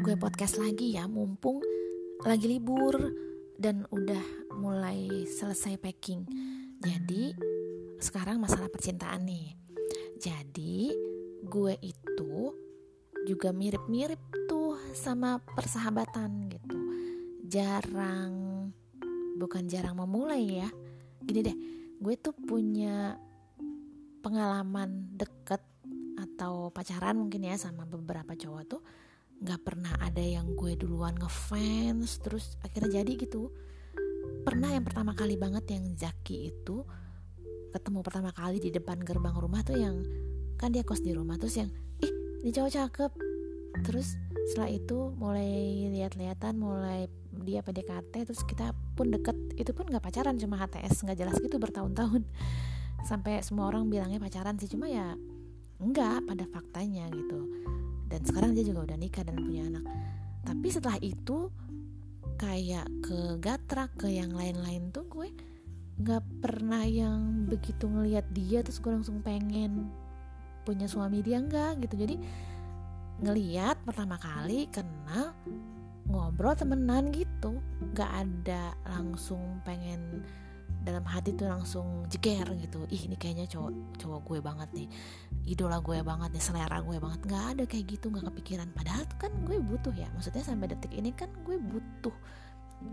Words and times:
gue 0.00 0.16
podcast 0.16 0.56
lagi 0.56 0.96
ya 0.96 1.04
mumpung 1.04 1.60
lagi 2.24 2.48
libur 2.48 2.96
dan 3.60 3.84
udah 3.92 4.48
mulai 4.56 5.28
selesai 5.28 5.76
packing. 5.76 6.24
Jadi 6.80 7.36
sekarang 8.00 8.40
masalah 8.40 8.72
percintaan 8.72 9.28
nih. 9.28 9.52
Jadi 10.16 10.88
gue 11.44 11.74
itu 11.84 12.32
juga 13.28 13.52
mirip-mirip 13.52 14.48
tuh 14.48 14.80
sama 14.96 15.36
persahabatan 15.36 16.48
gitu. 16.48 16.80
Jarang 17.44 18.32
bukan 19.36 19.68
jarang 19.68 20.00
memulai 20.00 20.64
ya. 20.64 20.68
Gini 21.20 21.40
deh, 21.44 21.56
gue 22.00 22.14
tuh 22.16 22.32
punya 22.32 23.20
pengalaman 24.24 25.12
deket 25.12 25.60
atau 26.16 26.72
pacaran 26.72 27.20
mungkin 27.20 27.44
ya 27.44 27.60
sama 27.60 27.84
beberapa 27.84 28.32
cowok 28.32 28.64
tuh 28.64 28.80
nggak 29.40 29.60
pernah 29.64 29.96
ada 30.04 30.20
yang 30.20 30.52
gue 30.52 30.76
duluan 30.76 31.16
ngefans 31.16 32.20
terus 32.20 32.60
akhirnya 32.60 33.00
jadi 33.00 33.12
gitu. 33.16 33.48
Pernah 34.44 34.76
yang 34.76 34.84
pertama 34.84 35.16
kali 35.16 35.40
banget 35.40 35.64
yang 35.72 35.84
Zaki 35.96 36.52
itu 36.52 36.84
ketemu 37.72 38.04
pertama 38.04 38.30
kali 38.36 38.60
di 38.60 38.68
depan 38.68 39.00
gerbang 39.00 39.32
rumah 39.32 39.64
tuh 39.64 39.80
yang 39.80 40.04
kan 40.60 40.74
dia 40.76 40.84
kos 40.84 41.00
di 41.00 41.16
rumah 41.16 41.40
terus 41.40 41.56
yang 41.56 41.72
ih 42.04 42.12
ini 42.44 42.52
cowok 42.52 42.72
cakep. 42.72 43.12
Terus 43.80 44.12
setelah 44.52 44.70
itu 44.76 44.98
mulai 45.16 45.88
lihat-lihatan 45.88 46.60
mulai 46.60 47.08
dia 47.40 47.64
PDKT 47.64 48.28
terus 48.28 48.44
kita 48.44 48.76
pun 48.92 49.08
deket. 49.08 49.36
Itu 49.56 49.72
pun 49.72 49.88
nggak 49.88 50.04
pacaran 50.04 50.36
cuma 50.36 50.60
HTS 50.60 51.08
nggak 51.08 51.16
jelas 51.16 51.36
gitu 51.40 51.56
bertahun-tahun. 51.56 52.28
Sampai 53.08 53.40
semua 53.40 53.72
orang 53.72 53.88
bilangnya 53.88 54.20
pacaran 54.20 54.60
sih 54.60 54.68
cuma 54.68 54.84
ya 54.84 55.16
enggak 55.80 56.28
pada 56.28 56.44
faktanya 56.44 57.08
gitu 57.08 57.48
dan 58.10 58.20
sekarang 58.26 58.52
dia 58.58 58.66
juga 58.66 58.90
udah 58.90 58.98
nikah 58.98 59.22
dan 59.22 59.38
punya 59.38 59.70
anak. 59.70 59.86
Tapi 60.42 60.68
setelah 60.68 60.98
itu 60.98 61.48
kayak 62.36 62.88
ke 63.06 63.38
Gatra 63.38 63.86
ke 63.94 64.10
yang 64.10 64.34
lain-lain 64.34 64.90
tuh 64.90 65.06
gue 65.06 65.28
nggak 66.00 66.24
pernah 66.40 66.82
yang 66.88 67.44
begitu 67.44 67.84
ngelihat 67.84 68.24
dia 68.32 68.64
terus 68.64 68.80
gue 68.80 68.88
langsung 68.88 69.20
pengen 69.20 69.92
punya 70.66 70.90
suami 70.90 71.22
dia 71.22 71.38
enggak 71.38 71.78
gitu. 71.86 71.94
Jadi 71.94 72.16
ngeliat 73.20 73.78
pertama 73.86 74.18
kali 74.18 74.66
kenal 74.74 75.36
ngobrol 76.10 76.56
temenan 76.58 77.14
gitu. 77.14 77.62
Nggak 77.94 78.10
ada 78.10 78.74
langsung 78.90 79.62
pengen 79.62 80.26
dalam 80.80 81.04
hati 81.04 81.36
tuh 81.36 81.44
langsung 81.48 82.08
jeger 82.08 82.48
gitu. 82.56 82.88
Ih 82.88 83.04
ini 83.04 83.16
kayaknya 83.20 83.44
cowok 83.46 84.00
cowok 84.00 84.20
gue 84.24 84.38
banget 84.40 84.68
nih. 84.72 84.88
Idola 85.52 85.78
gue 85.84 86.00
banget 86.00 86.30
nih 86.32 86.44
selera 86.44 86.78
gue 86.80 86.96
banget. 86.96 87.20
Nggak 87.28 87.44
ada 87.56 87.64
kayak 87.68 87.84
gitu 87.96 88.06
nggak 88.08 88.24
kepikiran. 88.32 88.68
Padahal 88.72 89.04
kan 89.20 89.32
gue 89.44 89.56
butuh 89.60 89.92
ya. 89.92 90.08
Maksudnya 90.16 90.44
sampai 90.44 90.72
detik 90.72 90.92
ini 90.96 91.12
kan 91.12 91.28
gue 91.44 91.60
butuh 91.60 92.14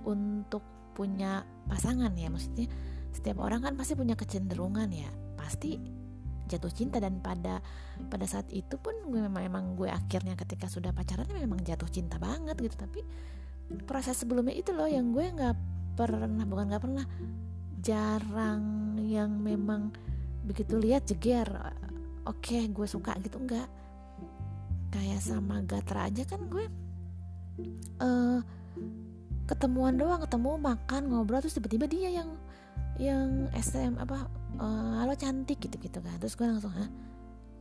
untuk 0.04 0.64
punya 0.92 1.48
pasangan 1.72 2.12
ya. 2.16 2.28
Maksudnya 2.28 2.68
setiap 3.16 3.40
orang 3.40 3.64
kan 3.64 3.74
pasti 3.80 3.96
punya 3.96 4.20
kecenderungan 4.20 4.90
ya. 4.92 5.10
Pasti 5.40 5.80
jatuh 6.48 6.72
cinta 6.72 7.00
dan 7.04 7.20
pada 7.20 7.60
pada 8.08 8.24
saat 8.24 8.48
itu 8.56 8.80
pun 8.80 8.96
gue 9.12 9.20
memang 9.20 9.44
memang 9.44 9.66
gue 9.76 9.92
akhirnya 9.92 10.36
ketika 10.40 10.72
sudah 10.72 10.96
pacaran 10.96 11.28
memang 11.32 11.64
jatuh 11.64 11.88
cinta 11.88 12.20
banget 12.20 12.60
gitu. 12.60 12.76
Tapi 12.76 13.00
proses 13.88 14.20
sebelumnya 14.20 14.56
itu 14.56 14.76
loh 14.76 14.88
yang 14.88 15.16
gue 15.16 15.24
nggak 15.24 15.56
pernah 15.98 16.46
bukan 16.46 16.66
nggak 16.70 16.84
pernah 16.84 17.06
jarang 17.82 18.98
yang 19.02 19.38
memang 19.38 19.94
begitu 20.48 20.80
lihat 20.80 21.06
jeger 21.06 21.48
oke 22.28 22.44
okay, 22.44 22.68
gue 22.68 22.88
suka 22.88 23.16
gitu 23.24 23.40
enggak. 23.40 23.68
Kayak 24.92 25.20
sama 25.20 25.62
Gatra 25.68 26.08
aja 26.08 26.24
kan 26.24 26.42
gue 26.48 26.66
uh, 28.00 28.40
ketemuan 29.48 29.96
doang 29.96 30.22
ketemu 30.24 30.60
makan 30.60 31.02
ngobrol 31.08 31.40
terus 31.40 31.56
tiba-tiba 31.56 31.88
dia 31.88 32.10
yang 32.24 32.30
yang 32.98 33.46
SM 33.54 33.96
apa 34.02 34.26
uh, 34.58 35.04
halo 35.04 35.14
cantik 35.16 35.62
gitu 35.64 35.78
gitu 35.80 36.00
kan. 36.04 36.18
Terus 36.20 36.36
gue 36.36 36.48
langsung 36.48 36.74
ah 36.76 36.90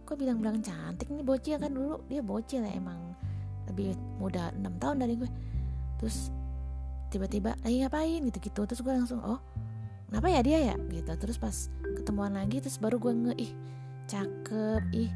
kok 0.06 0.16
bilang-bilang 0.18 0.62
cantik 0.62 1.10
nih 1.10 1.22
bocil 1.26 1.58
kan 1.58 1.70
dulu? 1.70 2.02
Dia 2.10 2.22
bocil 2.22 2.62
ya 2.62 2.72
emang 2.74 3.14
lebih 3.66 3.98
muda 4.22 4.54
6 4.54 4.82
tahun 4.82 4.96
dari 5.02 5.14
gue. 5.18 5.30
Terus 6.02 6.30
tiba-tiba 7.10 7.58
lagi 7.62 7.82
ngapain? 7.82 8.22
Gitu 8.30 8.38
gitu 8.38 8.60
terus 8.66 8.80
gue 8.82 8.94
langsung 8.94 9.20
oh 9.22 9.42
kenapa 10.16 10.32
ya 10.32 10.40
dia 10.40 10.58
ya? 10.72 10.76
Gitu. 10.88 11.12
Terus 11.12 11.36
pas 11.36 11.68
ketemuan 11.92 12.32
lagi 12.32 12.64
terus 12.64 12.80
baru 12.80 12.96
gue 12.96 13.12
nge 13.12 13.34
ih 13.36 13.52
cakep 14.08 14.82
ih 14.96 15.12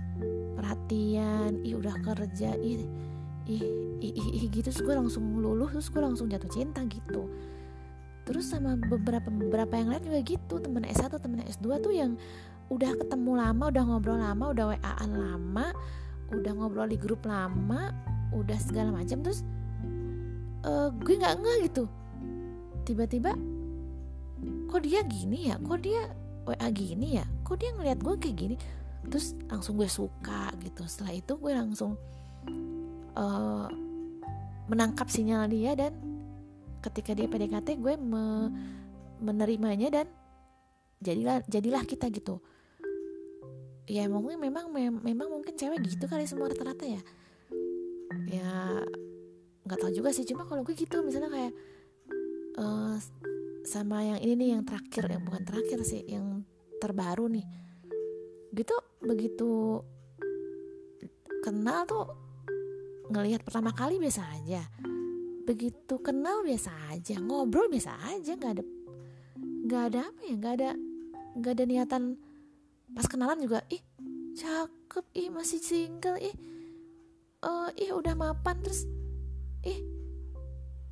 perhatian 0.61 1.57
ih 1.65 1.73
udah 1.81 1.97
kerja 2.05 2.53
ih 2.61 2.85
ih 3.49 3.65
ih, 4.05 4.13
ih, 4.13 4.29
ih 4.37 4.45
gitu. 4.53 4.69
Terus 4.69 4.85
gue 4.85 4.93
langsung 4.93 5.25
luluh 5.41 5.73
terus 5.73 5.89
gue 5.89 6.05
langsung 6.05 6.29
jatuh 6.29 6.53
cinta 6.53 6.85
gitu. 6.85 7.33
Terus 8.29 8.53
sama 8.53 8.77
beberapa 8.77 9.33
beberapa 9.33 9.73
yang 9.73 9.89
lain 9.89 10.05
juga 10.05 10.21
gitu 10.21 10.61
temen 10.61 10.85
S1 10.85 11.17
temen 11.17 11.41
S2 11.49 11.81
tuh 11.81 11.97
yang 11.97 12.21
udah 12.69 12.93
ketemu 13.01 13.41
lama 13.41 13.73
udah 13.73 13.83
ngobrol 13.89 14.21
lama 14.21 14.53
udah 14.53 14.77
WA-an 14.77 15.11
lama 15.17 15.73
udah 16.29 16.53
ngobrol 16.61 16.87
di 16.93 17.01
grup 17.01 17.25
lama 17.25 17.89
udah 18.37 18.59
segala 18.61 18.93
macam. 18.93 19.25
Terus 19.25 19.49
uh, 20.69 20.93
gue 20.93 21.15
nggak 21.17 21.41
nggak 21.41 21.57
gitu. 21.73 21.89
Tiba-tiba 22.85 23.33
kok 24.71 24.83
dia 24.87 25.01
gini 25.05 25.51
ya? 25.51 25.57
Kok 25.59 25.79
dia 25.83 26.03
WA 26.47 26.69
gini 26.71 27.19
ya? 27.19 27.25
Kok 27.43 27.57
dia 27.59 27.71
ngeliat 27.75 27.99
gue 28.01 28.15
kayak 28.17 28.37
gini? 28.39 28.57
Terus 29.11 29.35
langsung 29.51 29.77
gue 29.77 29.91
suka 29.91 30.55
gitu. 30.63 30.87
Setelah 30.87 31.15
itu 31.19 31.33
gue 31.37 31.53
langsung 31.53 31.99
uh, 33.19 33.67
menangkap 34.71 35.11
sinyal 35.11 35.51
dia 35.51 35.75
dan 35.75 35.93
ketika 36.81 37.13
dia 37.13 37.27
PDKT 37.29 37.77
gue 37.83 37.95
me 37.99 38.49
menerimanya 39.21 40.01
dan 40.01 40.07
jadilah 41.03 41.45
jadilah 41.51 41.83
kita 41.85 42.09
gitu. 42.09 42.41
Ya 43.91 44.07
mungkin 44.07 44.39
memang 44.39 44.71
memang 45.03 45.29
mungkin 45.29 45.53
cewek 45.59 45.83
gitu 45.83 46.07
kali 46.07 46.25
semua 46.25 46.49
rata-rata 46.49 46.87
ya. 46.87 47.03
Ya 48.31 48.81
nggak 49.67 49.79
tahu 49.83 49.93
juga 49.93 50.15
sih. 50.15 50.25
Cuma 50.25 50.47
kalau 50.47 50.63
gue 50.63 50.73
gitu 50.79 51.03
misalnya 51.03 51.29
kayak 51.29 51.53
uh, 52.57 52.97
sama 53.71 54.03
yang 54.03 54.19
ini 54.19 54.35
nih 54.35 54.49
yang 54.59 54.63
terakhir 54.67 55.07
yang 55.07 55.23
bukan 55.23 55.47
terakhir 55.47 55.79
sih 55.87 56.03
yang 56.11 56.43
terbaru 56.83 57.31
nih. 57.31 57.47
Gitu 58.51 58.75
begitu 58.99 59.79
kenal 61.47 61.87
tuh 61.87 62.11
ngelihat 63.15 63.47
pertama 63.47 63.71
kali 63.71 64.03
biasa 64.03 64.27
aja. 64.43 64.67
Begitu 65.47 66.03
kenal 66.03 66.43
biasa 66.43 66.91
aja 66.91 67.23
ngobrol 67.23 67.71
biasa 67.71 67.95
aja 68.11 68.35
nggak 68.35 68.53
ada 68.59 68.65
nggak 69.71 69.83
ada 69.95 70.01
apa 70.11 70.21
ya 70.27 70.35
nggak 70.35 70.55
ada 70.59 70.71
nggak 71.39 71.53
ada 71.55 71.65
niatan 71.65 72.03
pas 72.91 73.07
kenalan 73.07 73.39
juga 73.39 73.63
ih 73.71 73.83
cakep 74.35 75.07
ih 75.15 75.29
masih 75.31 75.63
single 75.63 76.19
ih 76.19 76.35
uh, 77.47 77.71
ih 77.79 77.95
udah 77.95 78.19
mapan 78.19 78.59
terus 78.67 78.83
ih 79.63 80.00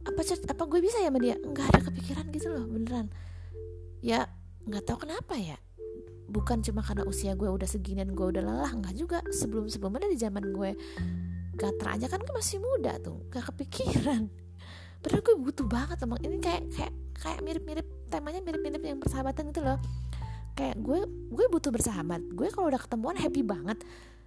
apa 0.09 0.21
apa 0.25 0.63
gue 0.65 0.81
bisa 0.81 0.97
ya 1.05 1.13
sama 1.13 1.21
dia? 1.21 1.37
Nggak 1.37 1.67
ada 1.75 1.81
kepikiran 1.93 2.25
gitu 2.33 2.47
loh 2.51 2.65
beneran. 2.65 3.07
Ya 4.01 4.27
nggak 4.65 4.85
tahu 4.89 5.05
kenapa 5.05 5.37
ya. 5.37 5.61
Bukan 6.29 6.61
cuma 6.61 6.85
karena 6.85 7.09
usia 7.09 7.33
gue 7.33 7.49
udah 7.49 7.65
segini 7.65 8.05
dan 8.05 8.13
gue 8.13 8.27
udah 8.27 8.43
lelah 8.45 8.73
nggak 8.73 8.95
juga. 8.97 9.19
Sebelum 9.29 9.69
sebelumnya 9.69 10.09
di 10.09 10.19
zaman 10.21 10.53
gue 10.53 10.71
gatra 11.59 11.99
aja 11.99 12.07
kan 12.07 12.23
gue 12.23 12.35
masih 12.35 12.63
muda 12.63 12.97
tuh 13.03 13.27
gak 13.35 13.51
kepikiran. 13.53 14.31
Padahal 15.03 15.23
gue 15.23 15.35
butuh 15.39 15.67
banget 15.67 15.99
emang. 16.07 16.21
Ini 16.23 16.39
kayak 16.39 16.63
kayak 16.73 16.93
kayak 17.19 17.41
mirip-mirip 17.43 17.87
temanya 18.09 18.41
mirip-mirip 18.41 18.83
yang 18.83 18.99
persahabatan 19.03 19.51
gitu 19.51 19.67
loh. 19.67 19.79
Kayak 20.55 20.79
gue 20.83 21.01
gue 21.35 21.47
butuh 21.51 21.71
bersahabat. 21.75 22.23
Gue 22.35 22.49
kalau 22.55 22.71
udah 22.71 22.81
ketemuan 22.81 23.19
happy 23.19 23.43
banget. 23.43 23.79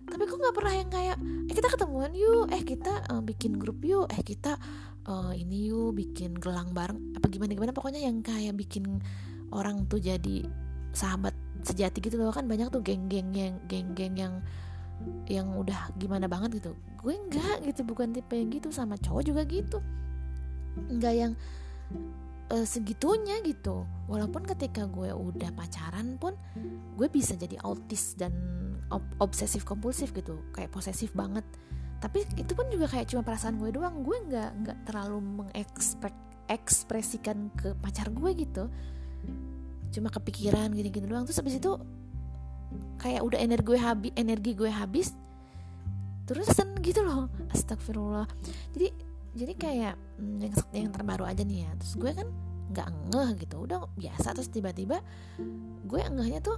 Tapi 0.02 0.24
kok 0.26 0.38
nggak 0.38 0.56
pernah 0.58 0.74
yang 0.76 0.90
kayak 0.90 1.18
eh 1.48 1.56
kita 1.56 1.68
ketemuan 1.72 2.12
yuk. 2.12 2.52
Eh 2.52 2.64
kita 2.66 2.92
uh, 3.12 3.22
bikin 3.24 3.56
grup 3.56 3.80
yuk. 3.84 4.12
Eh 4.12 4.22
kita 4.26 4.60
uh, 5.08 5.34
ini 5.34 5.72
yuk 5.72 5.98
bikin 5.98 6.38
gelang 6.38 6.74
bareng 6.76 7.18
apa 7.18 7.26
gimana 7.32 7.52
gimana? 7.56 7.74
Pokoknya 7.74 8.02
yang 8.04 8.22
kayak 8.22 8.58
bikin 8.58 9.02
orang 9.54 9.86
tuh 9.90 10.02
jadi 10.02 10.46
sahabat 10.92 11.34
sejati 11.64 12.04
gitu 12.04 12.20
loh. 12.20 12.34
Kan 12.34 12.46
banyak 12.46 12.70
tuh 12.70 12.84
geng-geng 12.84 13.32
yang 13.34 13.56
geng-geng 13.66 14.16
yang 14.18 14.34
yang 15.26 15.48
udah 15.58 15.90
gimana 15.98 16.30
banget 16.30 16.62
gitu. 16.62 16.78
Gue 17.02 17.18
enggak 17.18 17.66
gitu 17.66 17.82
bukan 17.88 18.14
tipe 18.14 18.34
yang 18.38 18.50
gitu. 18.54 18.70
Sama 18.70 18.98
cowok 19.00 19.24
juga 19.26 19.42
gitu. 19.50 19.82
Enggak 20.90 21.14
yang 21.18 21.34
uh, 22.54 22.66
segitunya 22.68 23.42
gitu. 23.42 23.88
Walaupun 24.06 24.46
ketika 24.46 24.86
gue 24.86 25.10
udah 25.10 25.50
pacaran 25.56 26.20
pun 26.22 26.38
gue 27.00 27.08
bisa 27.10 27.34
jadi 27.34 27.58
autis 27.66 28.14
dan 28.20 28.34
ob 28.94 29.02
obsesif 29.18 29.66
kompulsif 29.66 30.14
gitu. 30.14 30.38
Kayak 30.54 30.70
posesif 30.76 31.16
banget 31.18 31.48
tapi 32.02 32.26
itu 32.34 32.58
pun 32.58 32.66
juga 32.74 32.90
kayak 32.90 33.14
cuma 33.14 33.22
perasaan 33.22 33.62
gue 33.62 33.78
doang. 33.78 34.02
Gue 34.02 34.18
nggak 34.26 34.66
nggak 34.66 34.90
terlalu 34.90 35.22
mengekspresikan 35.22 37.54
ke 37.54 37.78
pacar 37.78 38.10
gue 38.10 38.34
gitu. 38.42 38.74
Cuma 39.94 40.10
kepikiran 40.10 40.74
gini-gini 40.74 41.06
doang. 41.06 41.30
Terus 41.30 41.38
habis 41.38 41.62
itu 41.62 41.78
kayak 42.98 43.22
udah 43.22 43.38
energi 43.38 43.70
gue 43.70 43.78
habis 43.78 44.10
energi 44.18 44.58
gue 44.58 44.74
habis 44.74 45.14
terusan 46.26 46.74
gitu 46.82 47.06
loh. 47.06 47.30
Astagfirullah. 47.54 48.26
Jadi 48.74 48.90
jadi 49.38 49.54
kayak 49.54 49.94
hmm, 50.18 50.42
yang 50.42 50.58
yang 50.74 50.90
terbaru 50.90 51.30
aja 51.30 51.46
nih 51.46 51.70
ya. 51.70 51.72
Terus 51.78 52.02
gue 52.02 52.18
kan 52.18 52.26
nggak 52.74 53.14
ngeh 53.14 53.46
gitu. 53.46 53.62
Udah 53.62 53.86
biasa. 53.94 54.34
Terus 54.34 54.50
tiba-tiba 54.50 55.06
gue 55.86 56.02
ngehnya 56.02 56.42
tuh 56.42 56.58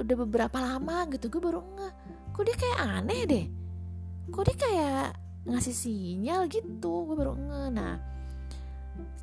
udah 0.00 0.16
beberapa 0.24 0.56
lama 0.56 1.04
gitu. 1.12 1.28
Gue 1.28 1.52
baru 1.52 1.60
ngeh. 1.60 1.92
Kok 2.32 2.48
dia 2.48 2.56
kayak 2.56 2.80
aneh 2.80 3.28
deh 3.28 3.59
kok 4.30 4.44
dia 4.46 4.56
kayak 4.56 5.06
ngasih 5.46 5.74
sinyal 5.74 6.46
gitu? 6.46 7.06
Gue 7.06 7.16
baru 7.18 7.34
ngeh 7.34 7.68
nah 7.74 7.94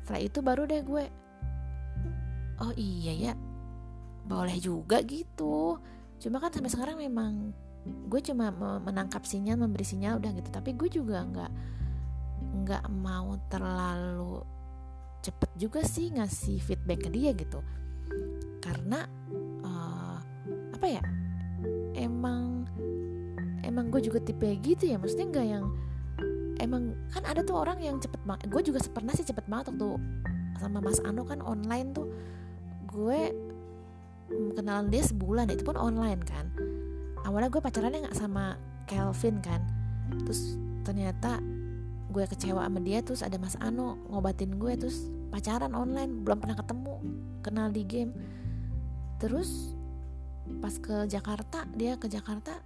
setelah 0.00 0.24
itu 0.24 0.38
baru 0.40 0.64
deh 0.64 0.80
gue 0.80 1.04
oh 2.64 2.72
iya 2.80 3.12
ya 3.12 3.32
boleh 4.28 4.56
juga 4.60 5.00
gitu. 5.04 5.80
Cuma 6.20 6.40
kan 6.40 6.52
sampai 6.52 6.72
sekarang 6.72 6.96
memang 7.00 7.52
gue 7.88 8.20
cuma 8.20 8.52
menangkap 8.80 9.24
sinyal 9.24 9.56
memberi 9.56 9.84
sinyal 9.84 10.20
udah 10.20 10.32
gitu. 10.36 10.48
Tapi 10.52 10.70
gue 10.76 10.88
juga 10.88 11.24
nggak 11.24 11.52
nggak 12.64 12.84
mau 12.92 13.36
terlalu 13.52 14.44
cepet 15.20 15.50
juga 15.60 15.80
sih 15.84 16.12
ngasih 16.12 16.60
feedback 16.60 17.04
ke 17.04 17.10
dia 17.12 17.36
gitu. 17.36 17.60
Karena 18.64 19.04
uh, 19.64 20.18
apa 20.72 20.86
ya 20.88 21.04
emang 21.96 22.47
emang 23.78 23.94
gue 23.94 24.02
juga 24.10 24.18
tipe 24.18 24.50
gitu 24.58 24.90
ya 24.90 24.98
maksudnya 24.98 25.30
nggak 25.30 25.46
yang 25.46 25.64
emang 26.58 26.98
kan 27.14 27.22
ada 27.22 27.46
tuh 27.46 27.62
orang 27.62 27.78
yang 27.78 28.02
cepet 28.02 28.18
banget 28.26 28.50
gue 28.50 28.62
juga 28.74 28.82
pernah 28.90 29.14
sih 29.14 29.22
cepet 29.22 29.46
banget 29.46 29.70
waktu 29.70 29.94
sama 30.58 30.82
Mas 30.82 30.98
Ano 31.06 31.22
kan 31.22 31.38
online 31.38 31.94
tuh 31.94 32.10
gue 32.90 33.30
kenalan 34.58 34.90
dia 34.90 35.06
sebulan 35.06 35.48
itu 35.54 35.62
pun 35.62 35.78
online 35.78 36.20
kan. 36.26 36.50
Awalnya 37.24 37.48
gue 37.54 37.62
pacarannya 37.62 38.10
nggak 38.10 38.18
sama 38.18 38.58
Kelvin 38.90 39.38
kan 39.38 39.62
terus 40.24 40.58
ternyata 40.82 41.38
gue 42.08 42.24
kecewa 42.24 42.64
sama 42.64 42.80
dia 42.82 43.04
terus 43.04 43.22
ada 43.22 43.38
Mas 43.38 43.54
Ano 43.62 44.00
ngobatin 44.10 44.58
gue 44.58 44.74
terus 44.74 45.06
pacaran 45.30 45.76
online 45.76 46.26
belum 46.26 46.42
pernah 46.42 46.58
ketemu 46.58 46.94
kenal 47.46 47.70
di 47.70 47.86
game. 47.86 48.12
Terus 49.22 49.78
pas 50.58 50.74
ke 50.74 51.06
Jakarta 51.06 51.68
dia 51.76 51.94
ke 52.00 52.10
Jakarta 52.10 52.58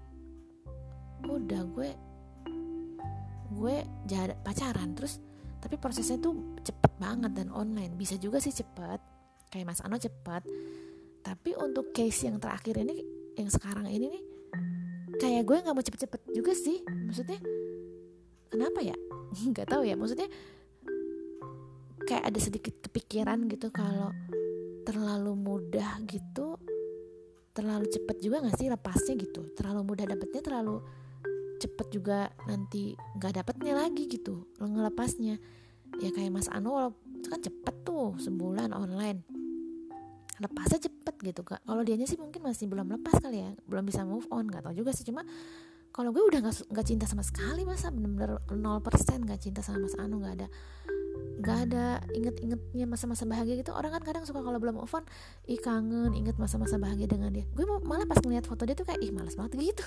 udah 1.27 1.63
gue 1.75 1.91
gue 3.53 3.77
jadi 4.09 4.35
pacaran 4.41 4.97
terus 4.97 5.21
tapi 5.63 5.79
prosesnya 5.79 6.19
tuh 6.19 6.59
cepet 6.59 6.93
banget 6.99 7.39
dan 7.39 7.49
online. 7.55 7.95
Bisa 7.95 8.19
juga 8.19 8.43
sih 8.43 8.51
cepet 8.51 8.99
kayak 9.55 9.67
Mas 9.71 9.79
Ano 9.87 9.95
cepet. 9.95 10.43
Tapi 11.23 11.55
untuk 11.55 11.95
case 11.95 12.27
yang 12.27 12.43
terakhir 12.43 12.83
ini 12.83 12.99
yang 13.39 13.47
sekarang 13.47 13.87
ini 13.87 14.11
nih 14.11 14.23
kayak 15.23 15.47
gue 15.47 15.57
nggak 15.63 15.75
mau 15.75 15.87
cepet-cepet 15.87 16.21
juga 16.35 16.53
sih. 16.59 16.83
Maksudnya 16.83 17.39
kenapa 18.51 18.83
ya? 18.83 18.99
Nggak 19.55 19.71
tahu 19.71 19.87
ya. 19.87 19.95
Maksudnya 19.95 20.27
kayak 22.11 22.25
ada 22.27 22.39
sedikit 22.43 22.75
kepikiran 22.83 23.47
gitu 23.47 23.71
kalau 23.71 24.11
terlalu 24.83 25.39
mudah 25.39 26.03
gitu 26.11 26.59
terlalu 27.55 27.87
cepet 27.87 28.17
juga 28.19 28.43
gak 28.43 28.59
sih 28.59 28.67
lepasnya 28.67 29.15
gitu? 29.15 29.47
Terlalu 29.55 29.81
mudah 29.87 30.05
dapetnya 30.11 30.43
terlalu 30.43 30.83
cepet 31.63 31.87
juga 31.95 32.27
nanti 32.51 32.99
nggak 33.19 33.39
dapetnya 33.39 33.79
lagi 33.79 34.11
gitu 34.11 34.51
lo 34.59 34.67
ngelepasnya. 34.67 35.39
Ya 36.01 36.11
kayak 36.11 36.33
Mas 36.35 36.49
Anu 36.51 36.75
kan 37.29 37.39
cepet 37.39 37.87
tuh 37.87 38.19
sebulan 38.19 38.75
online. 38.75 39.23
Lepasnya 40.43 40.91
cepet 40.91 41.15
gitu 41.23 41.47
kak. 41.47 41.63
Kalau 41.63 41.83
dianya 41.87 42.09
sih 42.09 42.19
mungkin 42.19 42.43
masih 42.43 42.67
belum 42.67 42.91
lepas 42.99 43.23
kali 43.23 43.47
ya 43.47 43.51
belum 43.71 43.87
bisa 43.87 44.03
move 44.03 44.27
on 44.35 44.51
nggak 44.51 44.67
tahu 44.67 44.75
juga 44.75 44.91
sih. 44.91 45.07
Cuma 45.07 45.23
kalau 45.93 46.11
gue 46.11 46.25
udah 46.25 46.41
nggak 46.43 46.87
cinta 46.89 47.05
sama 47.07 47.23
sekali 47.23 47.63
masa 47.69 47.93
bener-bener 47.93 48.41
nol 48.57 48.81
persen 48.83 49.23
nggak 49.23 49.39
cinta 49.39 49.61
sama 49.63 49.87
Mas 49.87 49.95
Anu 50.01 50.19
nggak 50.25 50.35
ada 50.43 50.49
nggak 51.43 51.59
ada 51.69 52.01
inget-ingetnya 52.17 52.89
masa-masa 52.89 53.29
bahagia 53.29 53.61
gitu. 53.61 53.71
Orang 53.77 53.93
kan 53.95 54.03
kadang 54.03 54.25
suka 54.27 54.41
kalau 54.41 54.57
belum 54.59 54.81
move 54.81 54.95
on 54.97 55.05
ih 55.47 55.61
kangen 55.61 56.17
inget 56.17 56.41
masa-masa 56.41 56.81
bahagia 56.81 57.07
dengan 57.07 57.31
dia. 57.31 57.47
Gue 57.53 57.69
malah 57.85 58.09
pas 58.09 58.19
ngeliat 58.19 58.49
foto 58.49 58.65
dia 58.65 58.75
tuh 58.75 58.89
kayak 58.89 58.99
ih 59.05 59.13
malas 59.13 59.37
banget 59.37 59.77
gitu 59.77 59.85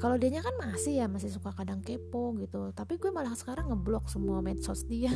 kalau 0.00 0.16
dianya 0.16 0.40
kan 0.40 0.56
masih 0.56 1.04
ya 1.04 1.06
masih 1.12 1.28
suka 1.28 1.52
kadang 1.52 1.84
kepo 1.84 2.32
gitu. 2.40 2.72
Tapi 2.72 2.96
gue 2.96 3.12
malah 3.12 3.36
sekarang 3.36 3.68
ngeblok 3.68 4.08
semua 4.08 4.40
medsos 4.40 4.88
dia. 4.88 5.12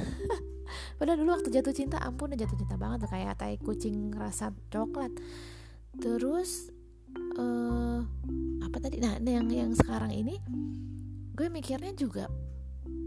Padahal 1.00 1.25
dulu 1.25 1.40
waktu 1.40 1.48
jatuh 1.48 1.72
cinta 1.72 1.96
ampun 2.04 2.36
jatuh 2.36 2.52
cinta 2.52 2.76
banget 2.76 3.08
kayak 3.08 3.40
tai 3.40 3.56
kucing 3.56 4.12
rasa 4.12 4.52
coklat. 4.69 5.08
Terus 5.96 6.69
uh, 7.40 8.04
apa 8.60 8.76
tadi? 8.76 9.00
Nah 9.00 9.16
yang 9.25 9.48
yang 9.48 9.72
sekarang 9.72 10.12
ini 10.12 10.36
gue 11.32 11.48
mikirnya 11.48 11.96
juga 11.96 12.28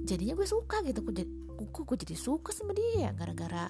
jadinya 0.10 0.34
gue 0.34 0.50
suka 0.50 0.82
gitu. 0.82 1.06
Gue 1.06 1.14
jadi 1.14 1.30
gue, 1.62 1.84
gue 1.86 1.98
jadi 2.10 2.18
suka 2.18 2.58
sama 2.58 2.74
dia 2.74 3.14
gara-gara 3.14 3.70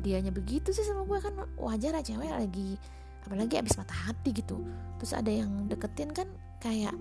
dianya 0.00 0.32
begitu 0.32 0.72
sih 0.72 0.80
sama 0.80 1.04
gue 1.04 1.20
kan. 1.20 1.44
Wajar 1.60 2.00
aja 2.00 2.08
cewek 2.08 2.32
lagi 2.32 2.80
apalagi 3.24 3.58
abis 3.58 3.78
mata 3.78 3.94
hati 3.94 4.30
gitu. 4.34 4.62
Terus 5.00 5.12
ada 5.14 5.30
yang 5.30 5.66
deketin 5.70 6.10
kan 6.12 6.28
kayak 6.58 6.94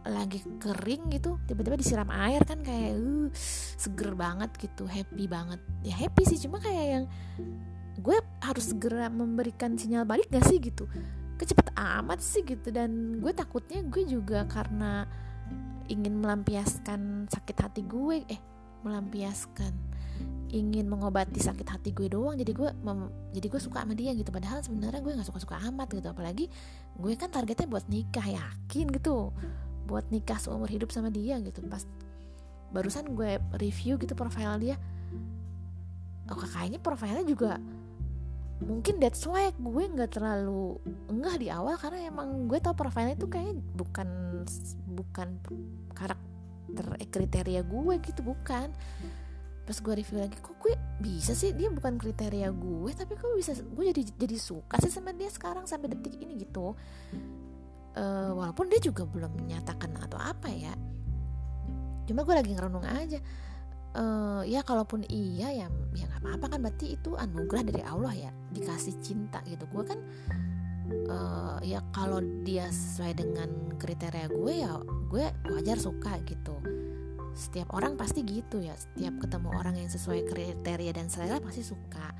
lagi 0.00 0.40
kering 0.56 1.12
gitu 1.12 1.36
tiba-tiba 1.44 1.76
disiram 1.76 2.08
air 2.08 2.40
kan 2.48 2.64
kayak 2.64 2.96
uh, 2.96 3.28
seger 3.76 4.16
banget 4.16 4.48
gitu 4.56 4.88
happy 4.88 5.28
banget. 5.28 5.60
Ya 5.84 5.92
happy 5.96 6.24
sih 6.24 6.40
cuma 6.40 6.56
kayak 6.56 6.86
yang 6.88 7.04
gue 8.00 8.16
harus 8.40 8.72
segera 8.72 9.12
memberikan 9.12 9.76
sinyal 9.76 10.08
balik 10.08 10.32
gak 10.32 10.48
sih 10.48 10.56
gitu? 10.56 10.88
Kecepet 11.36 11.72
amat 11.76 12.20
sih 12.24 12.44
gitu 12.44 12.72
dan 12.72 13.20
gue 13.20 13.32
takutnya 13.32 13.84
gue 13.84 14.04
juga 14.08 14.48
karena 14.48 15.04
ingin 15.90 16.22
melampiaskan 16.22 17.26
sakit 17.28 17.56
hati 17.60 17.82
gue 17.84 18.24
eh 18.30 18.40
melampiaskan 18.86 19.72
ingin 20.50 20.90
mengobati 20.90 21.38
sakit 21.38 21.66
hati 21.66 21.90
gue 21.94 22.10
doang. 22.10 22.34
Jadi 22.34 22.52
gue 22.52 22.68
jadi 23.32 23.46
gue 23.46 23.60
suka 23.62 23.86
sama 23.86 23.94
dia 23.94 24.10
gitu. 24.12 24.34
Padahal 24.34 24.60
sebenarnya 24.60 25.00
gue 25.00 25.12
nggak 25.14 25.28
suka 25.30 25.40
suka 25.40 25.56
amat 25.70 25.88
gitu. 25.94 26.10
Apalagi 26.10 26.50
gue 26.98 27.12
kan 27.14 27.30
targetnya 27.30 27.70
buat 27.70 27.86
nikah 27.86 28.26
yakin 28.26 28.90
gitu. 28.90 29.30
Buat 29.86 30.10
nikah 30.10 30.38
seumur 30.42 30.66
hidup 30.66 30.90
sama 30.90 31.08
dia 31.08 31.38
gitu. 31.38 31.62
Pas 31.70 31.86
barusan 32.74 33.14
gue 33.14 33.38
review 33.58 33.96
gitu 33.96 34.12
profile 34.18 34.58
dia. 34.58 34.76
Oh 36.30 36.38
kayaknya 36.38 36.78
profilnya 36.78 37.26
juga 37.26 37.58
mungkin 38.60 39.00
that's 39.00 39.24
why 39.24 39.48
gue 39.56 39.84
nggak 39.88 40.20
terlalu 40.20 40.78
enggak 41.06 41.36
di 41.38 41.48
awal. 41.48 41.78
Karena 41.78 42.10
emang 42.10 42.50
gue 42.50 42.58
tau 42.58 42.74
profilnya 42.74 43.14
itu 43.14 43.30
kayak 43.30 43.54
bukan 43.78 44.08
bukan 44.90 45.28
karakter 45.94 46.86
eh, 46.98 47.08
kriteria 47.08 47.62
gue 47.62 47.94
gitu. 48.02 48.20
Bukan 48.26 48.74
pas 49.70 49.78
gue 49.78 49.94
review 50.02 50.18
lagi 50.18 50.34
kok 50.42 50.58
gue 50.58 50.74
bisa 50.98 51.30
sih? 51.30 51.54
Dia 51.54 51.70
bukan 51.70 51.94
kriteria 51.94 52.50
gue 52.50 52.90
tapi 52.90 53.14
kok 53.14 53.30
bisa 53.38 53.54
gue 53.54 53.84
jadi 53.94 54.02
jadi 54.18 54.34
suka 54.34 54.82
sih 54.82 54.90
sama 54.90 55.14
dia 55.14 55.30
sekarang 55.30 55.62
sampai 55.62 55.94
detik 55.94 56.18
ini 56.18 56.42
gitu. 56.42 56.74
Uh, 57.94 58.34
walaupun 58.34 58.66
dia 58.66 58.82
juga 58.82 59.06
belum 59.06 59.30
menyatakan 59.38 59.94
atau 59.94 60.18
apa 60.18 60.50
ya. 60.50 60.74
Cuma 62.02 62.26
gue 62.26 62.34
lagi 62.34 62.50
ngerenung 62.50 62.82
aja. 62.82 63.22
Uh, 63.94 64.42
ya 64.42 64.66
kalaupun 64.66 65.06
iya 65.06 65.54
ya 65.54 65.66
ya 65.94 66.04
nggak 66.06 66.22
apa-apa 66.22 66.46
kan 66.50 66.58
berarti 66.62 66.94
itu 66.98 67.14
anugerah 67.14 67.62
dari 67.62 67.82
Allah 67.86 68.14
ya 68.26 68.30
dikasih 68.50 68.98
cinta 68.98 69.38
gitu. 69.46 69.70
Gue 69.70 69.86
kan 69.86 70.02
uh, 71.06 71.62
ya 71.62 71.78
kalau 71.94 72.18
dia 72.42 72.66
sesuai 72.74 73.14
dengan 73.14 73.78
kriteria 73.78 74.26
gue 74.34 74.54
ya 74.66 74.82
gue 75.06 75.24
wajar 75.54 75.78
suka 75.78 76.18
gitu 76.26 76.58
setiap 77.34 77.72
orang 77.74 77.94
pasti 77.94 78.22
gitu 78.26 78.62
ya. 78.62 78.74
Setiap 78.74 79.26
ketemu 79.26 79.48
orang 79.54 79.74
yang 79.78 79.90
sesuai 79.90 80.26
kriteria 80.28 80.92
dan 80.94 81.06
selera 81.06 81.38
pasti 81.38 81.62
suka. 81.64 82.12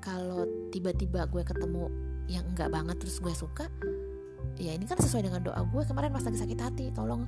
Kalau 0.00 0.46
tiba-tiba 0.72 1.28
gue 1.28 1.42
ketemu 1.44 1.84
yang 2.30 2.46
enggak 2.46 2.70
banget 2.70 2.96
terus 3.02 3.18
gue 3.18 3.34
suka 3.34 3.66
ya 4.60 4.76
ini 4.76 4.84
kan 4.86 5.00
sesuai 5.00 5.26
dengan 5.28 5.42
doa 5.44 5.60
gue. 5.64 5.82
Kemarin 5.84 6.12
pas 6.12 6.24
lagi 6.24 6.38
sakit 6.38 6.58
hati 6.60 6.84
tolong 6.92 7.24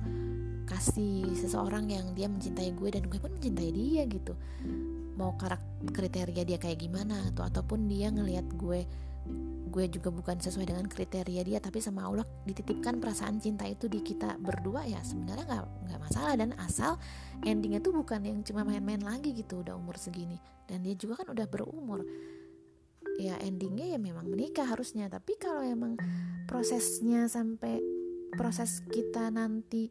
kasih 0.63 1.27
seseorang 1.35 1.91
yang 1.91 2.15
dia 2.15 2.31
mencintai 2.31 2.71
gue 2.71 2.89
dan 2.89 3.03
gue 3.09 3.19
pun 3.19 3.31
mencintai 3.35 3.69
dia 3.73 4.03
gitu. 4.07 4.33
Mau 5.13 5.35
karakter 5.37 5.71
kriteria 5.93 6.43
dia 6.47 6.57
kayak 6.57 6.79
gimana 6.79 7.29
atau 7.33 7.45
ataupun 7.45 7.85
dia 7.91 8.09
ngelihat 8.09 8.47
gue 8.55 8.87
gue 9.73 9.89
juga 9.89 10.13
bukan 10.13 10.37
sesuai 10.37 10.69
dengan 10.69 10.85
kriteria 10.85 11.41
dia 11.41 11.57
tapi 11.57 11.81
sama 11.81 12.05
Allah 12.05 12.21
dititipkan 12.45 13.01
perasaan 13.01 13.41
cinta 13.41 13.65
itu 13.65 13.89
di 13.89 14.05
kita 14.05 14.37
berdua 14.37 14.85
ya 14.85 15.01
sebenarnya 15.01 15.49
nggak 15.49 15.65
nggak 15.89 15.99
masalah. 15.99 16.33
Dan 16.37 16.53
asal 16.61 17.01
endingnya 17.41 17.81
tuh 17.81 17.97
bukan 17.97 18.21
yang 18.21 18.45
cuma 18.45 18.61
main-main 18.61 19.01
lagi 19.01 19.33
gitu 19.33 19.65
udah 19.65 19.73
umur 19.73 19.97
segini. 19.97 20.37
Dan 20.69 20.85
dia 20.85 20.93
juga 20.93 21.25
kan 21.25 21.33
udah 21.33 21.49
berumur. 21.49 22.05
Ya 23.17 23.41
endingnya 23.41 23.97
ya 23.97 23.99
memang 23.99 24.29
menikah 24.29 24.69
harusnya. 24.69 25.09
Tapi 25.09 25.41
kalau 25.41 25.65
emang 25.65 25.97
prosesnya 26.45 27.25
sampai 27.25 27.81
proses 28.37 28.85
kita 28.93 29.33
nanti 29.33 29.89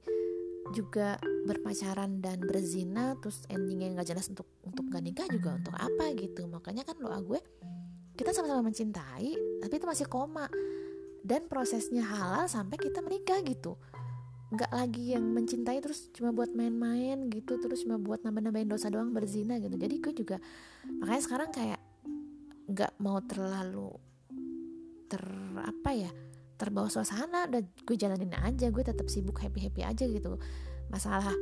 juga 0.70 1.18
berpacaran 1.42 2.22
dan 2.22 2.38
berzina 2.38 3.18
terus 3.18 3.42
endingnya 3.50 3.98
nggak 3.98 4.14
jelas 4.14 4.30
untuk 4.30 4.46
untuk 4.62 4.86
gak 4.94 5.02
nikah 5.02 5.26
juga 5.26 5.58
untuk 5.58 5.74
apa 5.74 6.14
gitu. 6.14 6.46
Makanya 6.46 6.86
kan 6.86 7.02
doa 7.02 7.18
gue 7.18 7.42
kita 8.16 8.31
sama-sama 8.35 8.69
mencintai 8.69 9.61
tapi 9.62 9.75
itu 9.76 9.87
masih 9.88 10.07
koma. 10.09 10.47
Dan 11.23 11.47
prosesnya 11.47 12.02
halal 12.02 12.50
sampai 12.50 12.75
kita 12.83 12.99
menikah 12.99 13.38
gitu. 13.47 13.78
Nggak 14.50 14.75
lagi 14.75 15.14
yang 15.14 15.23
mencintai 15.23 15.78
terus 15.78 16.11
cuma 16.11 16.35
buat 16.35 16.50
main-main 16.50 17.31
gitu 17.31 17.62
terus 17.62 17.87
cuma 17.87 17.95
buat 17.95 18.26
nambah-nambahin 18.26 18.66
dosa 18.66 18.90
doang 18.90 19.14
berzina 19.14 19.62
gitu. 19.62 19.78
Jadi 19.78 19.95
gue 20.02 20.12
juga 20.19 20.37
makanya 20.99 21.23
sekarang 21.23 21.50
kayak 21.54 21.81
nggak 22.66 22.92
mau 22.99 23.23
terlalu 23.23 23.95
ter 25.07 25.23
apa 25.62 25.90
ya 25.95 26.11
terbawa 26.59 26.90
suasana. 26.90 27.47
Udah 27.47 27.62
gue 27.62 27.97
jalanin 27.97 28.35
aja 28.35 28.66
gue 28.75 28.83
tetap 28.83 29.07
sibuk 29.07 29.38
happy 29.38 29.71
happy 29.71 29.87
aja 29.87 30.04
gitu. 30.11 30.42
Masalah 30.90 31.33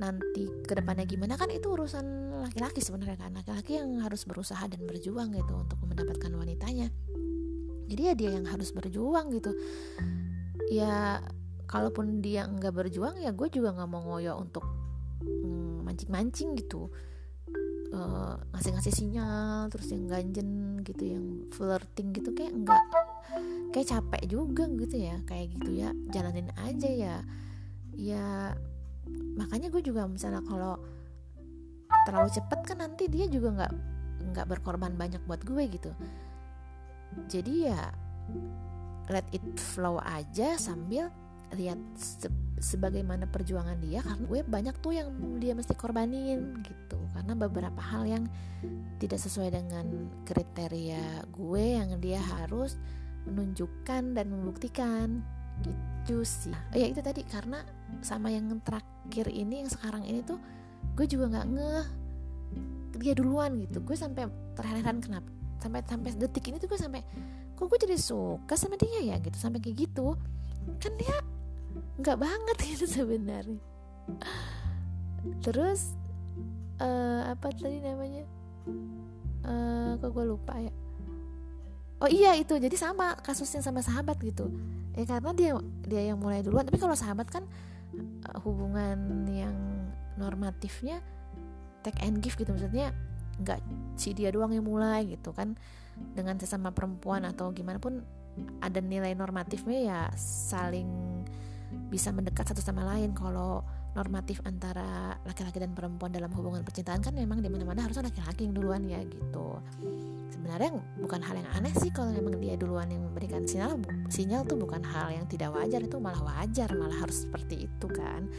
nanti 0.00 0.48
ke 0.64 0.72
depannya 0.72 1.04
gimana 1.04 1.36
kan 1.36 1.52
itu 1.52 1.68
urusan 1.68 2.40
laki-laki 2.40 2.80
sebenarnya 2.80 3.20
kan. 3.20 3.36
Laki-laki 3.36 3.76
yang 3.76 4.00
harus 4.00 4.24
berusaha 4.24 4.64
dan 4.64 4.80
berjuang 4.88 5.36
gitu 5.36 5.52
untuk 5.60 5.76
mendapatkan 5.84 6.32
wanitanya. 6.32 6.88
Jadi 7.90 8.02
ya 8.08 8.14
dia 8.16 8.30
yang 8.40 8.48
harus 8.48 8.72
berjuang 8.72 9.28
gitu. 9.36 9.52
Ya 10.72 11.20
kalaupun 11.68 12.24
dia 12.24 12.48
nggak 12.48 12.72
berjuang 12.74 13.20
ya 13.20 13.30
gue 13.30 13.46
juga 13.52 13.76
nggak 13.76 13.90
mau 13.92 14.02
ngoyo 14.02 14.40
untuk 14.40 14.64
mm, 15.20 15.84
mancing-mancing 15.84 16.56
gitu. 16.56 16.88
Uh, 17.90 18.38
ngasih-ngasih 18.54 18.94
sinyal 18.94 19.66
terus 19.66 19.90
yang 19.90 20.06
ganjen 20.06 20.78
gitu 20.86 21.10
yang 21.10 21.26
flirting 21.50 22.14
gitu 22.14 22.30
kayak 22.30 22.54
enggak 22.54 22.78
kayak 23.74 23.90
capek 23.90 24.22
juga 24.30 24.64
gitu 24.64 24.96
ya. 24.96 25.20
Kayak 25.28 25.60
gitu 25.60 25.70
ya 25.76 25.92
jalanin 26.08 26.48
aja 26.56 26.88
ya. 26.88 27.16
Ya 27.98 28.54
makanya 29.38 29.72
gue 29.72 29.82
juga 29.82 30.04
misalnya 30.04 30.42
kalau 30.44 30.76
terlalu 32.04 32.30
cepet 32.32 32.60
kan 32.64 32.78
nanti 32.80 33.08
dia 33.08 33.26
juga 33.28 33.48
nggak 33.56 33.72
nggak 34.32 34.46
berkorban 34.46 34.94
banyak 34.94 35.20
buat 35.24 35.42
gue 35.44 35.62
gitu. 35.68 35.90
Jadi 37.26 37.66
ya 37.68 37.90
let 39.10 39.26
it 39.34 39.42
flow 39.58 39.98
aja 39.98 40.54
sambil 40.54 41.10
lihat 41.50 41.78
se 41.98 42.30
sebagaimana 42.60 43.26
perjuangan 43.26 43.80
dia 43.80 44.04
karena 44.04 44.22
gue 44.28 44.40
banyak 44.44 44.76
tuh 44.84 44.92
yang 44.94 45.08
dia 45.40 45.56
mesti 45.56 45.74
korbanin 45.74 46.60
gitu. 46.62 47.00
Karena 47.10 47.34
beberapa 47.34 47.80
hal 47.80 48.06
yang 48.06 48.24
tidak 49.02 49.18
sesuai 49.18 49.50
dengan 49.50 49.86
kriteria 50.28 51.26
gue 51.32 51.64
yang 51.80 51.98
dia 51.98 52.20
harus 52.20 52.78
menunjukkan 53.26 54.14
dan 54.14 54.26
membuktikan. 54.30 55.24
Gitu 55.60 56.22
sih. 56.22 56.54
Oh, 56.54 56.76
ya 56.78 56.86
itu 56.88 57.00
tadi 57.02 57.26
karena 57.26 57.64
sama 58.00 58.32
yang 58.32 58.48
terakhir 58.62 59.26
ini 59.28 59.66
yang 59.66 59.70
sekarang 59.70 60.06
ini 60.06 60.22
tuh 60.22 60.38
gue 60.96 61.06
juga 61.06 61.30
nggak 61.36 61.46
ngeh. 61.50 61.86
Dia 63.00 63.14
duluan 63.16 63.56
gitu. 63.64 63.80
Gue 63.84 63.96
sampai 63.96 64.28
terheran 64.54 65.00
kenapa 65.00 65.28
sampai 65.60 65.84
sampai 65.84 66.16
detik 66.16 66.48
ini 66.48 66.56
tuh 66.56 66.72
gue 66.72 66.80
sampai 66.80 67.04
kok 67.52 67.68
gue 67.68 67.78
jadi 67.84 67.96
suka 68.00 68.54
sama 68.56 68.80
dia 68.80 69.14
ya? 69.14 69.16
Gitu 69.20 69.36
sampai 69.36 69.60
kayak 69.60 69.88
gitu. 69.88 70.16
Kan 70.80 70.92
dia 70.96 71.16
nggak 72.00 72.18
banget 72.18 72.56
gitu 72.76 72.86
sebenarnya. 72.88 73.60
Terus 75.44 75.94
uh, 76.80 77.30
apa 77.32 77.52
tadi 77.52 77.78
namanya? 77.84 78.24
Uh, 79.44 79.96
kok 80.00 80.10
gue 80.12 80.24
lupa 80.24 80.56
ya? 80.56 80.72
Oh 82.00 82.08
iya 82.08 82.32
itu. 82.40 82.56
Jadi 82.56 82.76
sama 82.80 83.12
kasusnya 83.20 83.60
sama 83.60 83.84
sahabat 83.84 84.16
gitu. 84.24 84.48
Ya 84.96 85.04
karena 85.04 85.30
dia 85.36 85.52
dia 85.84 86.02
yang 86.12 86.18
mulai 86.18 86.40
duluan. 86.40 86.64
Tapi 86.64 86.80
kalau 86.80 86.96
sahabat 86.96 87.28
kan 87.28 87.44
hubungan 88.46 89.26
yang 89.30 89.56
normatifnya 90.16 91.02
take 91.82 92.00
and 92.04 92.20
give 92.20 92.36
gitu. 92.36 92.52
Maksudnya 92.52 92.92
nggak 93.40 93.60
si 93.96 94.12
dia 94.12 94.28
doang 94.30 94.52
yang 94.52 94.66
mulai 94.66 95.06
gitu 95.08 95.32
kan. 95.32 95.56
Dengan 96.16 96.40
sesama 96.40 96.72
perempuan 96.72 97.28
atau 97.28 97.52
gimana 97.52 97.76
pun 97.76 98.00
ada 98.64 98.80
nilai 98.80 99.12
normatifnya 99.12 99.78
ya 99.84 100.00
saling 100.16 100.88
bisa 101.92 102.14
mendekat 102.14 102.48
satu 102.48 102.62
sama 102.62 102.86
lain. 102.86 103.12
Kalau 103.12 103.66
normatif 103.90 104.38
antara 104.46 105.18
laki-laki 105.26 105.58
dan 105.58 105.74
perempuan 105.74 106.14
dalam 106.14 106.30
hubungan 106.30 106.62
percintaan 106.62 107.02
kan 107.02 107.10
memang 107.10 107.42
di 107.42 107.50
mana-mana 107.50 107.82
harusnya 107.82 108.06
laki-laki 108.06 108.46
yang 108.46 108.54
duluan 108.54 108.82
ya 108.86 109.02
gitu. 109.02 109.58
Sebenarnya 110.30 110.70
bukan 111.02 111.20
hal 111.20 111.36
yang 111.42 111.50
aneh 111.58 111.74
sih 111.74 111.90
kalau 111.90 112.14
memang 112.14 112.38
dia 112.38 112.54
duluan 112.54 112.86
yang 112.86 113.02
memberikan 113.02 113.42
sinyal 113.42 113.82
sinyal 114.06 114.46
tuh 114.46 114.56
bukan 114.56 114.80
hal 114.86 115.10
yang 115.10 115.26
tidak 115.26 115.50
wajar 115.50 115.82
itu 115.82 115.98
malah 115.98 116.22
wajar 116.22 116.70
malah 116.78 116.96
harus 117.02 117.26
seperti 117.26 117.66
itu 117.66 117.86
kan. 117.90 118.30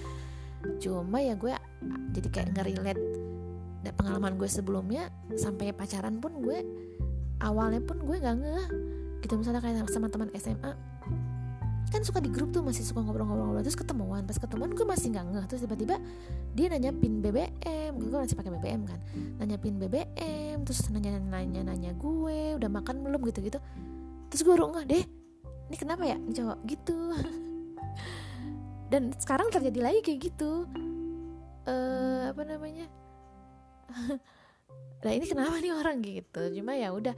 Cuma 0.80 1.20
ya 1.20 1.36
gue 1.36 1.52
jadi 2.16 2.28
kayak 2.32 2.50
ngerilet 2.56 3.00
dan 3.82 3.94
pengalaman 3.98 4.40
gue 4.40 4.48
sebelumnya 4.48 5.12
sampai 5.36 5.76
pacaran 5.76 6.22
pun 6.24 6.40
gue 6.40 6.64
awalnya 7.44 7.84
pun 7.84 8.00
gue 8.08 8.16
nggak 8.24 8.38
ngeh 8.40 8.68
gitu. 9.28 9.36
Misalnya 9.36 9.60
kayak 9.60 9.92
sama 9.92 10.08
teman 10.08 10.32
SMA 10.40 10.91
kan 11.92 12.02
suka 12.08 12.24
di 12.24 12.32
grup 12.32 12.56
tuh 12.56 12.64
masih 12.64 12.88
suka 12.88 13.04
ngobrol-ngobrol. 13.04 13.60
Terus 13.62 13.76
ketemuan 13.76 14.24
pas 14.24 14.40
ketemuan 14.40 14.72
gue 14.72 14.86
masih 14.88 15.12
nggak 15.12 15.26
ngeh. 15.28 15.46
Terus 15.52 15.62
tiba-tiba 15.68 16.00
dia 16.56 16.66
nanya 16.72 16.96
pin 16.96 17.20
BBM 17.20 18.00
gue 18.00 18.16
masih 18.16 18.40
pakai 18.40 18.52
BBM 18.56 18.88
kan. 18.88 19.00
Nanya 19.44 19.60
pin 19.60 19.76
BBM 19.76 20.64
terus 20.64 20.88
nanya 20.90 21.20
nanya 21.20 21.68
nanya 21.68 21.92
gue 21.94 22.56
udah 22.56 22.70
makan 22.72 23.04
belum 23.04 23.20
gitu 23.28 23.44
gitu 23.44 23.60
terus 24.32 24.48
gue 24.48 24.54
baru 24.56 24.72
ngeh 24.72 24.86
deh 24.88 25.04
ini 25.72 25.80
kenapa 25.80 26.04
ya 26.04 26.20
ini 26.20 26.36
cowok? 26.36 26.60
Gitu. 26.68 27.00
Dan 28.92 29.16
sekarang 29.16 29.48
terjadi 29.56 29.80
lagi 29.80 30.00
kayak 30.04 30.20
gitu. 30.28 30.68
Uh, 31.64 32.28
apa 32.36 32.44
namanya? 32.44 32.88
Nah 35.02 35.18
ini 35.18 35.26
kenapa 35.26 35.58
nih 35.58 35.74
orang 35.74 35.98
gitu. 36.06 36.42
Cuma 36.62 36.78
ya 36.78 36.94
udah 36.94 37.18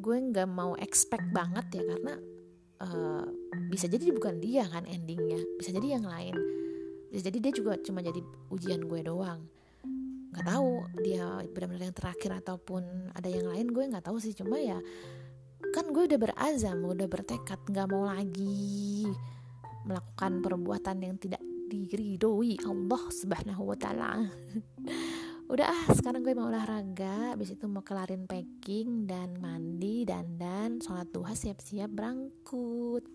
gue 0.00 0.16
nggak 0.32 0.48
mau 0.48 0.72
expect 0.80 1.28
banget 1.36 1.68
ya 1.76 1.82
karena 1.84 2.16
uh, 2.82 3.24
bisa 3.68 3.86
jadi 3.90 4.10
bukan 4.14 4.38
dia 4.42 4.66
kan 4.66 4.86
endingnya 4.86 5.38
bisa 5.58 5.70
jadi 5.74 5.98
yang 5.98 6.06
lain. 6.06 6.36
Bisa 7.08 7.32
jadi 7.32 7.38
dia 7.40 7.52
juga 7.54 7.80
cuma 7.80 8.04
jadi 8.04 8.20
ujian 8.52 8.84
gue 8.84 9.00
doang. 9.04 9.46
Nggak 10.34 10.44
tahu 10.44 10.70
dia 11.02 11.40
benar-benar 11.50 11.90
yang 11.90 11.96
terakhir 11.96 12.30
ataupun 12.44 12.82
ada 13.16 13.28
yang 13.28 13.48
lain 13.48 13.72
gue 13.72 13.84
nggak 13.88 14.04
tahu 14.04 14.20
sih. 14.20 14.36
Cuma 14.36 14.60
ya 14.60 14.78
kan 15.74 15.90
gue 15.90 16.04
udah 16.08 16.18
berazam 16.20 16.86
udah 16.86 17.08
bertekad 17.10 17.60
nggak 17.66 17.88
mau 17.90 18.06
lagi 18.06 19.04
melakukan 19.84 20.40
perbuatan 20.44 20.96
yang 21.02 21.16
tidak 21.20 21.42
diridoi 21.68 22.56
Allah 22.64 23.02
subhanahu 23.12 23.68
wa 23.68 23.76
taala 23.76 24.24
udah 25.48 25.64
ah 25.64 25.84
sekarang 25.96 26.20
gue 26.20 26.36
mau 26.36 26.52
olahraga. 26.52 27.32
Habis 27.32 27.56
itu 27.56 27.64
mau 27.64 27.80
kelarin 27.80 28.28
packing 28.28 29.08
dan 29.08 29.40
mandi 29.40 30.04
dan 30.04 30.36
dan 30.36 30.76
sholat 30.84 31.08
duha 31.08 31.32
siap-siap 31.32 31.88
berangkut 31.88 33.08